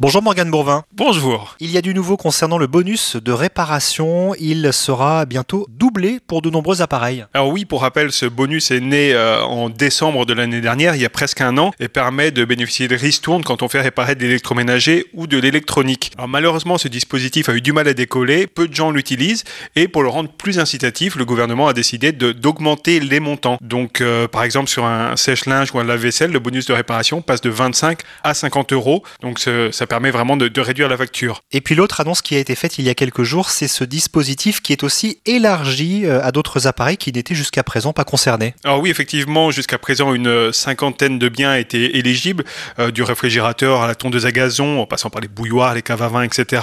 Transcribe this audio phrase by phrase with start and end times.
[0.00, 0.84] Bonjour Morgane Bourvin.
[0.92, 1.56] Bonjour.
[1.58, 4.32] Il y a du nouveau concernant le bonus de réparation.
[4.38, 7.26] Il sera bientôt doublé pour de nombreux appareils.
[7.34, 11.02] Alors oui, pour rappel, ce bonus est né euh, en décembre de l'année dernière, il
[11.02, 14.14] y a presque un an, et permet de bénéficier de ristournes quand on fait réparer
[14.14, 16.12] de l'électroménager ou de l'électronique.
[16.16, 19.42] Alors malheureusement, ce dispositif a eu du mal à décoller, peu de gens l'utilisent,
[19.74, 23.58] et pour le rendre plus incitatif, le gouvernement a décidé d'augmenter les montants.
[23.60, 27.40] Donc euh, par exemple sur un sèche-linge ou un lave-vaisselle, le bonus de réparation passe
[27.40, 29.02] de 25 à 50 euros.
[29.22, 31.40] Donc ça permet vraiment de, réduire la facture.
[31.52, 33.84] Et puis l'autre annonce qui a été faite il y a quelques jours, c'est ce
[33.84, 38.54] dispositif qui est aussi élargi euh, à d'autres appareils qui n'étaient jusqu'à présent pas concernés.
[38.64, 42.44] Alors oui, effectivement, jusqu'à présent, une cinquantaine de biens étaient éligibles,
[42.78, 46.02] euh, du réfrigérateur à la tondeuse à gazon, en passant par les bouilloires, les caves
[46.02, 46.62] à vin, etc.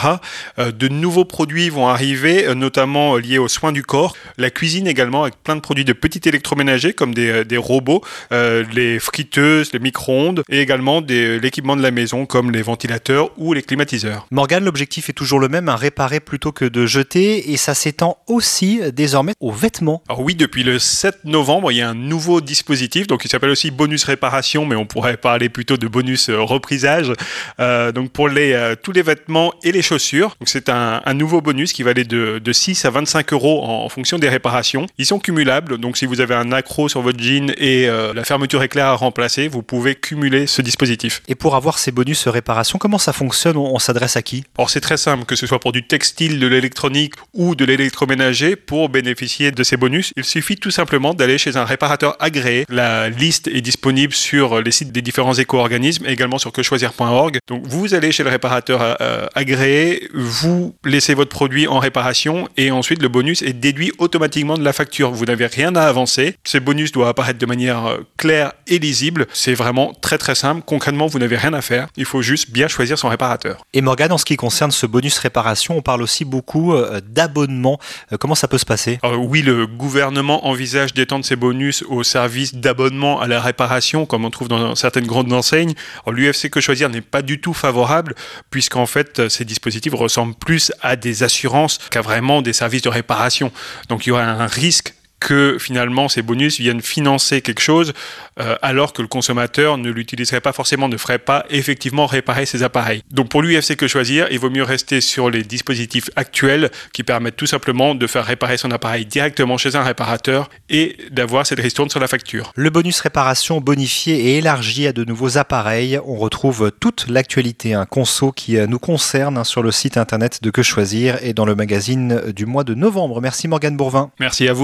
[0.60, 5.24] Euh, de nouveaux produits vont arriver, notamment liés aux soins du corps, la cuisine également,
[5.24, 10.44] avec plein de produits de petits électroménagers comme des, des robots, les friteuses, les micro-ondes,
[10.50, 14.28] et également l'équipement de la maison comme les ventilateurs ou les climatiseurs.
[14.32, 18.18] Morgane, l'objectif est toujours le même, à réparer plutôt que de jeter, et ça s'étend
[18.28, 20.02] aussi désormais aux vêtements.
[20.10, 23.50] Alors oui, depuis le 7 novembre, il y a un nouveau dispositif, donc il s'appelle
[23.50, 27.12] aussi bonus réparation, mais on pourrait parler plutôt de bonus euh, reprisage.
[27.60, 31.40] Euh, donc pour les, euh, tous les vêtements et les chaussures, donc c'est un, nouveau
[31.40, 34.86] bonus qui va aller de, de 6 à 25 euros en, fonction des réparations.
[34.98, 38.62] Ils sont cumulables, donc si vous avez un accro sur votre jean et la fermeture
[38.64, 41.22] éclair à remplacer, vous pouvez cumuler ce dispositif.
[41.30, 44.44] Et pour avoir ces bonus réparation, comment ça fonctionne On, s'adresse à qui?
[44.58, 48.56] Alors c'est très simple, que ce soit pour du textile, de l'électronique ou de l'électroménager,
[48.56, 52.66] pour bénéficier de ces bonus, il suffit tout simplement d'aller chez un réparateur agréé.
[52.68, 57.38] La liste est disponible sur les sites des différents éco-organismes, également sur quechoisir.org.
[57.48, 62.72] Donc vous allez chez le réparateur euh, agréé, vous laissez votre produit en réparation et
[62.72, 65.12] ensuite le bonus est déduit automatiquement de la facture.
[65.12, 66.38] Vous n'avez rien à avancer.
[66.44, 69.28] Ces bonus doivent apparaître de manière euh, claire et lisible.
[69.32, 70.64] C'est vraiment très très simple.
[70.66, 71.88] Concrètement, vous n'avez rien à faire.
[71.98, 73.66] Il faut juste bien choisir son réparateur.
[73.74, 77.80] Et Morgane, en ce qui concerne ce bonus réparation, on parle aussi beaucoup euh, d'abonnement.
[78.12, 79.00] Euh, comment ça peut se passer?
[79.18, 84.30] Oui, le gouvernement envisage d'étendre ces bonus au service d'abonnement à la réparation, comme on
[84.30, 85.74] trouve dans certaines grandes enseignes.
[86.08, 88.16] L'UFC Que Choisir n'est pas du tout favorable,
[88.50, 93.52] puisqu'en fait, ces dispositifs ressemblent plus à des assurances qu'à vraiment des services de réparation.
[93.90, 94.94] Donc il y aura un risque
[95.26, 97.94] que finalement ces bonus viennent financer quelque chose
[98.40, 102.62] euh, alors que le consommateur ne l'utiliserait pas forcément, ne ferait pas effectivement réparer ses
[102.62, 103.02] appareils.
[103.10, 107.38] Donc pour l'UFC que choisir, il vaut mieux rester sur les dispositifs actuels qui permettent
[107.38, 111.90] tout simplement de faire réparer son appareil directement chez un réparateur et d'avoir cette ristourne
[111.90, 112.52] sur la facture.
[112.56, 116.00] Le bonus réparation bonifié et élargi à de nouveaux appareils.
[116.06, 120.44] On retrouve toute l'actualité, un conso qui euh, nous concerne hein, sur le site internet
[120.44, 123.22] de Que choisir et dans le magazine du mois de novembre.
[123.22, 124.12] Merci Morgane Bourvin.
[124.20, 124.64] Merci à vous.